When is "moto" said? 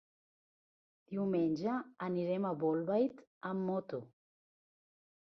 3.67-4.01